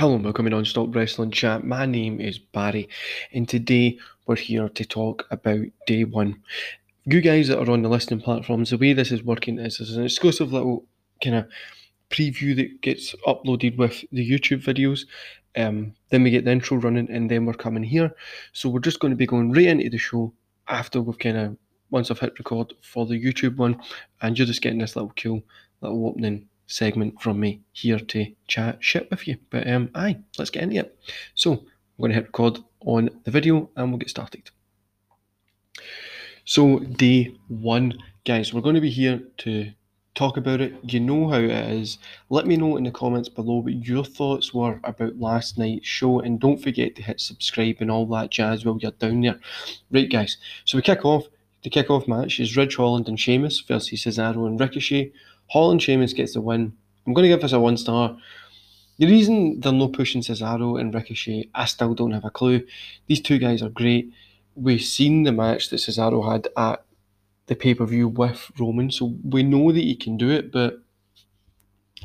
[0.00, 1.62] Hello and welcome to Non-Stop Wrestling Chat.
[1.62, 2.88] My name is Barry
[3.34, 6.42] and today we're here to talk about day one.
[7.04, 9.98] You guys that are on the listening platforms, the way this is working is there's
[9.98, 10.86] an exclusive little
[11.22, 11.48] kind of
[12.08, 15.00] preview that gets uploaded with the YouTube videos.
[15.54, 18.10] Um, then we get the intro running and then we're coming here.
[18.54, 20.32] So we're just going to be going right into the show
[20.68, 21.56] after we've kind of,
[21.90, 23.78] once I've hit record for the YouTube one
[24.22, 25.42] and you're just getting this little cool
[25.82, 29.36] little opening segment from me here to chat shit with you.
[29.50, 30.98] But um, aye, let's get into it.
[31.34, 31.60] So I'm
[31.98, 34.50] going to hit record on the video and we'll get started.
[36.44, 39.72] So day one, guys, we're going to be here to
[40.14, 40.74] talk about it.
[40.82, 41.98] You know how it is.
[42.28, 46.20] Let me know in the comments below what your thoughts were about last night's show,
[46.20, 49.38] and don't forget to hit subscribe and all that jazz while you're down there.
[49.90, 50.36] Right, guys.
[50.64, 51.26] So we kick off.
[51.62, 55.12] The kick-off match is Ridge Holland and Sheamus versus Cesaro and Ricochet.
[55.50, 56.72] Holland Sheamus gets the win.
[57.06, 58.16] I'm going to give this a one star.
[58.98, 62.66] The reason they're not pushing Cesaro and Ricochet, I still don't have a clue.
[63.06, 64.12] These two guys are great.
[64.54, 66.84] We've seen the match that Cesaro had at
[67.46, 70.80] the pay per view with Roman, so we know that he can do it, but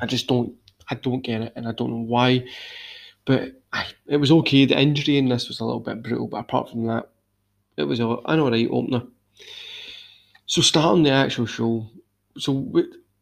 [0.02, 0.54] I just don't,
[0.90, 2.46] I don't get it, and I don't know why.
[3.26, 4.66] But I, it was okay.
[4.66, 7.10] The injury in this was a little bit brutal, but apart from that,
[7.78, 9.04] it was a, an alright opener.
[10.46, 11.88] So starting the actual show,
[12.38, 12.72] so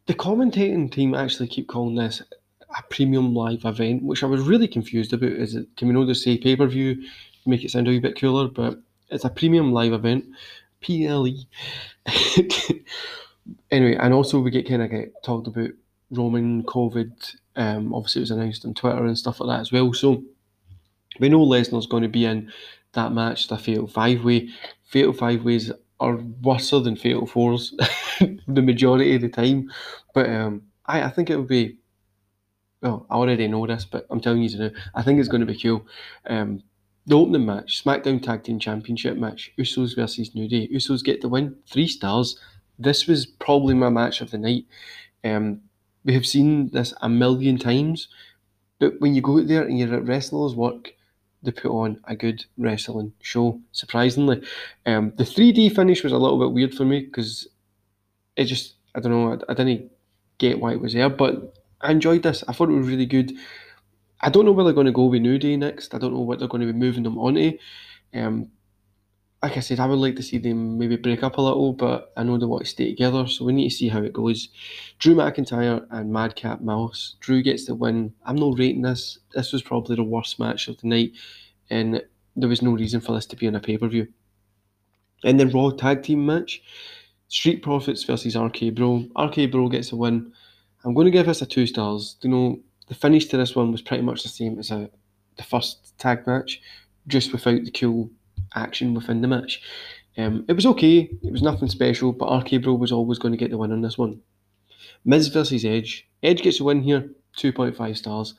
[0.06, 2.22] the commentating team actually keep calling this
[2.78, 5.32] a premium live event, which I was really confused about.
[5.32, 7.04] Is it can we not just say pay per view,
[7.46, 8.48] make it sound a wee bit cooler?
[8.48, 10.26] But it's a premium live event,
[10.82, 11.46] PLE.
[13.72, 15.70] anyway, and also we get kind of get talked about
[16.12, 17.36] Roman COVID.
[17.56, 19.94] Um, obviously, it was announced on Twitter and stuff like that as well.
[19.94, 20.24] So
[21.20, 22.52] we know Lesnar's going to be in
[22.94, 24.50] that match, the Fatal Five Way.
[24.86, 27.74] Fatal Five Ways are worse than Fatal Fours
[28.48, 29.72] the majority of the time.
[30.14, 31.78] But um, I, I think it would be.
[32.82, 34.72] Well, I already know this, but I'm telling you to know.
[34.94, 35.86] I think it's going to be cool.
[36.28, 36.64] Um,
[37.06, 40.68] the opening match, SmackDown Tag Team Championship match, Usos versus New Day.
[40.70, 42.40] Usos get the win, three stars.
[42.80, 44.66] This was probably my match of the night.
[45.24, 45.62] Um,
[46.06, 48.08] we have seen this a million times,
[48.80, 50.94] but when you go out there and you're at wrestlers' work,
[51.44, 53.60] they put on a good wrestling show.
[53.74, 54.42] Surprisingly,
[54.86, 57.48] um, the 3D finish was a little bit weird for me because
[58.36, 59.92] it just I don't know I, I didn't
[60.38, 62.44] get why it was there, but I enjoyed this.
[62.48, 63.34] I thought it was really good.
[64.22, 65.94] I don't know where they're going to go with New Day next.
[65.94, 67.58] I don't know what they're going to be moving them onto.
[68.14, 68.52] Um,
[69.42, 72.14] like I said, I would like to see them maybe break up a little, but
[72.16, 74.48] I know they want to stay together, so we need to see how it goes.
[75.00, 77.16] Drew McIntyre and Madcap Moss.
[77.20, 78.14] Drew gets the win.
[78.26, 79.20] I'm not rating this.
[79.34, 81.12] This was probably the worst match of the night,
[81.70, 82.02] and
[82.38, 84.08] there was no reason for this to be on a pay per view.
[85.26, 86.62] And then Raw Tag Team match
[87.34, 89.08] Street Profits versus RK Bro.
[89.18, 90.32] RK Bro gets a win.
[90.86, 92.16] I'm going to give this a two stars.
[92.22, 94.88] You know, the finish to this one was pretty much the same as a,
[95.38, 96.62] the first tag match,
[97.08, 98.12] just without the cool
[98.54, 99.64] action within the match.
[100.16, 101.10] Um, it was okay.
[101.24, 103.82] It was nothing special, but RK Bro was always going to get the win on
[103.82, 104.22] this one.
[105.04, 106.08] Miz versus Edge.
[106.22, 108.36] Edge gets a win here, 2.5 stars.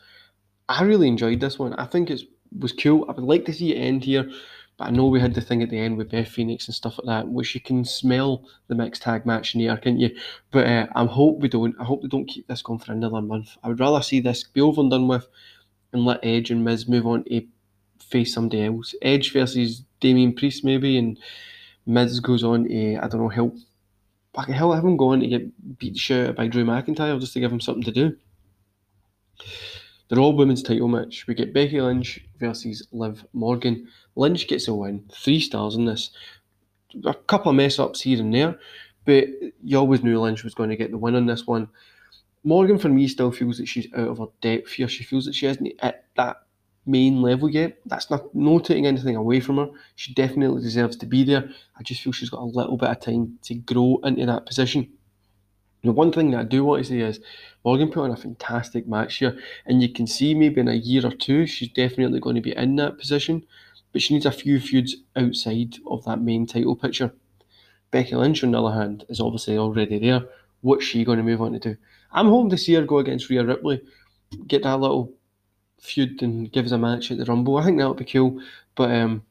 [0.68, 1.74] I really enjoyed this one.
[1.74, 2.22] I think it
[2.56, 3.06] was cool.
[3.08, 4.30] I would like to see it end here,
[4.76, 6.98] but I know we had the thing at the end with Beth Phoenix and stuff
[6.98, 10.16] like that, which you can smell the mixed tag match in the air, can't you?
[10.50, 11.76] But uh, I hope we don't.
[11.78, 13.56] I hope they don't keep this going for another month.
[13.62, 15.28] I would rather see this be over and done with,
[15.92, 17.46] and let Edge and Miz move on to
[18.00, 18.94] face somebody else.
[19.00, 21.18] Edge versus Damian Priest maybe, and
[21.86, 23.56] Miz goes on to I don't know help.
[24.34, 27.52] Back hell, have him going to get beat shit by Drew McIntyre just to give
[27.52, 28.16] him something to do.
[30.08, 31.26] The Raw Women's title match.
[31.26, 33.88] We get Becky Lynch versus Liv Morgan.
[34.16, 36.10] Lynch gets a win, three stars in this.
[37.04, 38.58] A couple of mess ups here and there,
[39.04, 39.28] but
[39.62, 41.68] you always knew Lynch was going to get the win on this one.
[42.44, 44.88] Morgan, for me, still feels that she's out of her depth here.
[44.88, 46.42] She feels that she hasn't at that
[46.86, 47.78] main level yet.
[47.86, 49.68] That's not no taking anything away from her.
[49.96, 51.48] She definitely deserves to be there.
[51.78, 54.92] I just feel she's got a little bit of time to grow into that position.
[55.84, 57.20] The one thing that I do want to say is
[57.62, 61.06] Morgan put on a fantastic match here, and you can see maybe in a year
[61.06, 63.44] or two she's definitely going to be in that position,
[63.92, 67.12] but she needs a few feuds outside of that main title picture.
[67.90, 70.24] Becky Lynch, on the other hand, is obviously already there.
[70.62, 71.76] What's she going to move on to do?
[72.12, 73.82] I'm hoping to see her go against Rhea Ripley,
[74.48, 75.12] get that little
[75.78, 77.58] feud and give us a match at the Rumble.
[77.58, 78.40] I think that would be cool,
[78.74, 79.22] but um,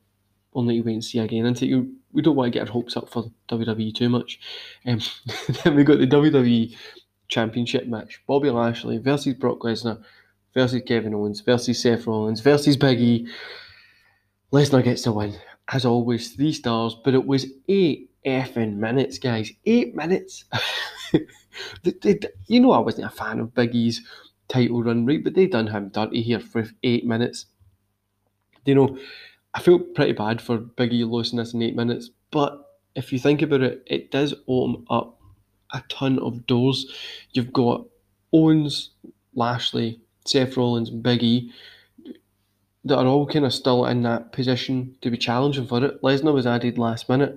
[0.56, 1.46] only to wait and see again.
[1.46, 4.40] And you, we don't want to get our hopes up for WWE too much.
[4.86, 5.00] Um,
[5.64, 6.76] then we got the WWE
[7.28, 10.04] Championship match: Bobby Lashley versus Brock Lesnar
[10.54, 13.28] versus Kevin Owens versus Seth Rollins versus Big E.
[14.52, 15.36] Lesnar gets the win,
[15.72, 19.52] as always, three stars, but it was eight effing minutes, guys.
[19.66, 20.46] Eight minutes.
[22.48, 24.02] you know, I wasn't a fan of Big E's
[24.48, 25.24] title run, right?
[25.24, 27.48] But they done him dirty here for eight minutes.
[28.66, 28.98] You know,
[29.56, 33.42] I feel pretty bad for Biggie losing this in eight minutes, but if you think
[33.42, 35.20] about it, it does open up
[35.74, 36.86] a ton of doors.
[37.32, 37.86] You've got
[38.32, 38.92] Owens,
[39.36, 41.50] Lashley, Seth Rollins, Biggie
[42.86, 46.02] that are all kind of still in that position to be challenging for it.
[46.02, 47.36] Lesnar was added last minute.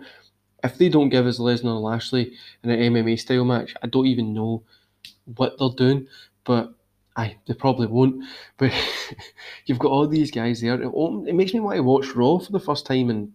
[0.65, 2.33] If they don't give us Lesnar and Lashley
[2.65, 4.63] in an MMA style match, I don't even know
[5.37, 6.09] what they're doing.
[6.45, 6.75] But
[7.17, 8.23] I they probably won't.
[8.59, 8.73] But
[9.67, 10.81] you've got all these guys there.
[10.81, 10.93] It,
[11.29, 13.33] it makes me want to watch Raw for the first time in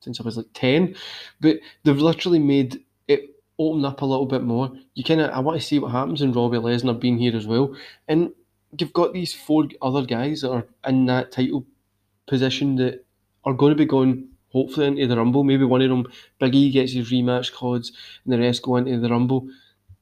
[0.00, 0.94] since I was like ten.
[1.40, 4.72] But they've literally made it open up a little bit more.
[4.94, 7.46] You kind of I want to see what happens in Robbie Lesnar being here as
[7.46, 7.74] well.
[8.08, 8.32] And
[8.78, 11.66] you've got these four other guys that are in that title
[12.26, 13.04] position that
[13.44, 15.44] are going to be going hopefully into the Rumble.
[15.44, 16.06] Maybe one of them,
[16.38, 17.92] Big E gets his rematch cards,
[18.24, 19.48] and the rest go into the Rumble.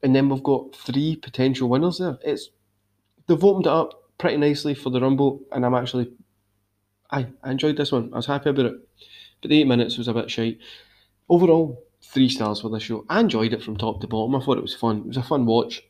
[0.02, 2.18] And then we've got three potential winners there.
[2.24, 2.50] It's
[3.30, 6.10] they've opened it up pretty nicely for the Rumble, and I'm actually,
[7.10, 8.10] I, I enjoyed this one.
[8.12, 8.74] I was happy about it.
[9.40, 10.58] But the eight minutes was a bit shite.
[11.28, 13.06] Overall, three stars for this show.
[13.08, 14.34] I enjoyed it from top to bottom.
[14.34, 14.98] I thought it was fun.
[14.98, 15.82] It was a fun watch.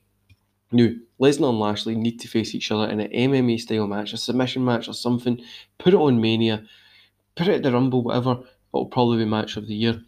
[0.71, 0.91] Now,
[1.21, 4.65] Lesnar and Lashley need to face each other in an MMA style match, a submission
[4.65, 5.41] match or something.
[5.79, 6.65] Put it on Mania,
[7.35, 8.43] put it at the Rumble, whatever.
[8.73, 10.01] It'll probably be match of the year.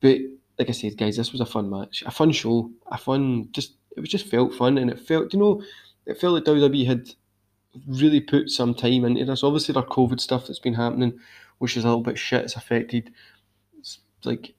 [0.00, 0.18] But
[0.58, 3.48] like I said, guys, this was a fun match, a fun show, a fun.
[3.52, 5.62] Just it was just felt fun, and it felt you know,
[6.10, 7.10] it felt like WWE had
[7.86, 9.44] really put some time into this.
[9.44, 11.18] Obviously, their COVID stuff that's been happening,
[11.58, 13.12] which is a little bit shit, it's affected.
[14.24, 14.54] Like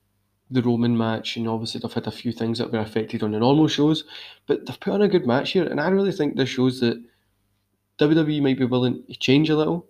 [0.50, 3.40] the Roman match, and obviously they've had a few things that were affected on the
[3.40, 4.04] normal shows,
[4.48, 7.02] but they've put on a good match here, and I really think this shows that
[8.00, 9.88] WWE might be willing to change a little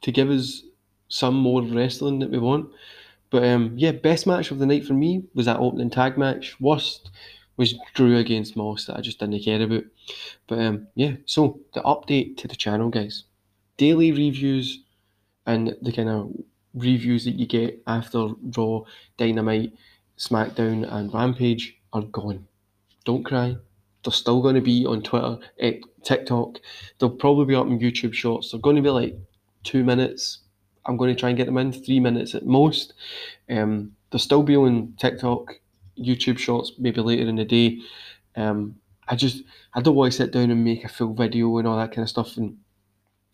[0.00, 0.62] to give us
[1.08, 2.70] some more wrestling that we want.
[3.30, 6.58] But um, yeah, best match of the night for me was that opening tag match.
[6.60, 7.10] Worst
[7.58, 9.84] was Drew against Moss that I just didn't care about.
[10.46, 13.24] But um, yeah, so the update to the channel, guys.
[13.76, 14.82] Daily reviews
[15.46, 16.32] and the kind of
[16.74, 18.82] reviews that you get after Raw,
[19.16, 19.72] Dynamite,
[20.16, 22.46] SmackDown, and Rampage are gone.
[23.04, 23.56] Don't cry.
[24.04, 26.58] They're still going to be on Twitter, eh, TikTok.
[26.98, 28.50] They'll probably be up on YouTube Shorts.
[28.50, 29.16] They're going to be like
[29.64, 30.38] two minutes.
[30.86, 32.94] I'm going to try and get them in three minutes at most.
[33.50, 35.60] Um, they'll still be on TikTok,
[35.98, 37.80] YouTube Shorts, maybe later in the day.
[38.36, 38.76] Um,
[39.08, 39.42] I just
[39.74, 42.02] I don't want to sit down and make a full video and all that kind
[42.02, 42.58] of stuff and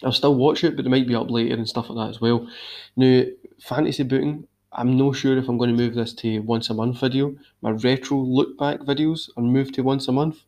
[0.03, 2.21] I'll still watch it, but it might be up later and stuff like that as
[2.21, 2.49] well.
[2.97, 3.25] Now,
[3.61, 4.49] fantasy booking.
[4.73, 7.37] I'm not sure if I'm going to move this to once a month video.
[7.63, 10.39] My retro look back videos are moved to once a month.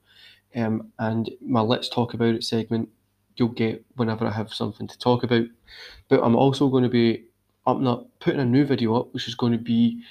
[0.55, 2.89] Um, and my Let's Talk About It segment,
[3.37, 5.45] you'll get whenever I have something to talk about.
[6.09, 7.25] But I'm also going to be
[7.67, 10.03] up up, putting a new video up, which is going to be,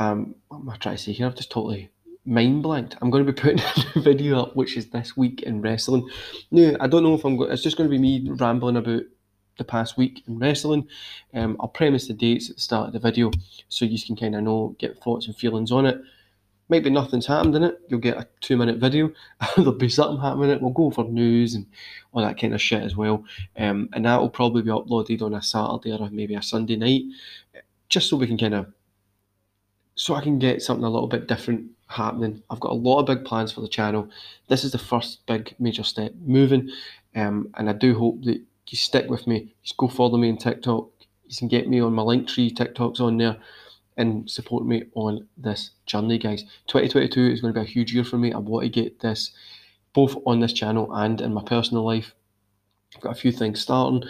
[0.00, 1.26] um, what am I trying to say here?
[1.26, 1.90] I've just totally
[2.24, 2.96] mind blanked.
[3.00, 3.60] I'm going to be putting
[3.94, 6.08] a video up, which is this week in wrestling.
[6.50, 7.52] Now, I don't know if I'm going.
[7.52, 9.02] It's just going to be me rambling about
[9.58, 10.88] the past week in wrestling.
[11.34, 13.30] Um, I'll premise the dates at the start of the video
[13.68, 16.00] so you can kind of know, get thoughts and feelings on it.
[16.70, 17.80] Maybe nothing's happened in it.
[17.88, 19.12] You'll get a two minute video.
[19.56, 20.62] There'll be something happening in it.
[20.62, 21.66] We'll go over news and
[22.12, 23.24] all that kind of shit as well.
[23.58, 27.02] Um, and that will probably be uploaded on a Saturday or maybe a Sunday night,
[27.88, 28.72] just so we can kind of,
[30.00, 32.42] so I can get something a little bit different happening.
[32.48, 34.08] I've got a lot of big plans for the channel.
[34.48, 36.70] This is the first big major step moving,
[37.14, 39.52] um, and I do hope that you stick with me.
[39.62, 40.88] Just go follow me on TikTok.
[41.26, 42.56] You can get me on my Linktree.
[42.56, 43.36] TikTok's on there,
[43.98, 46.44] and support me on this journey, guys.
[46.68, 48.32] 2022 is going to be a huge year for me.
[48.32, 49.32] I want to get this
[49.92, 52.14] both on this channel and in my personal life.
[52.96, 54.08] I've got a few things starting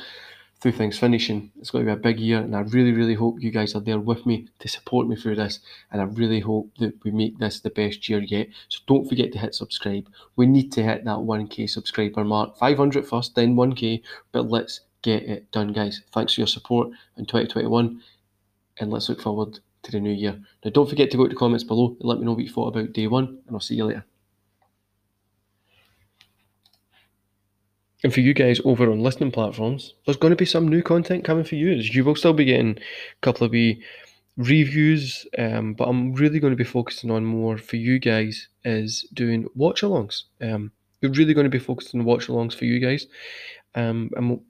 [0.60, 1.50] through things finishing.
[1.58, 3.80] It's going to be a big year, and I really, really hope you guys are
[3.80, 5.60] there with me to support me through this.
[5.90, 8.48] And I really hope that we make this the best year yet.
[8.68, 10.08] So don't forget to hit subscribe.
[10.36, 12.58] We need to hit that 1k subscriber mark.
[12.58, 14.02] 500 first, then 1k,
[14.32, 16.02] but let's get it done, guys.
[16.12, 18.02] Thanks for your support in 2021,
[18.80, 20.38] and let's look forward to the new year.
[20.62, 22.50] Now, don't forget to go to the comments below and let me know what you
[22.50, 24.04] thought about day one, and I'll see you later.
[28.02, 31.24] And for you guys over on listening platforms, there's going to be some new content
[31.24, 31.70] coming for you.
[31.70, 33.82] You will still be getting a couple of wee
[34.36, 39.06] reviews, um, but I'm really going to be focusing on more for you guys is
[39.12, 40.22] doing watch alongs.
[40.40, 43.06] Um, we're really going to be focusing on watch alongs for you guys,
[43.74, 44.42] um, and we'll,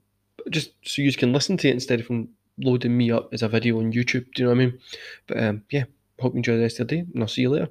[0.49, 2.09] just so you can listen to it instead of
[2.57, 4.25] loading me up as a video on YouTube.
[4.33, 4.79] Do you know what I mean?
[5.27, 5.83] But um, yeah,
[6.19, 7.69] hope you enjoy the rest of the day, and I'll see you later.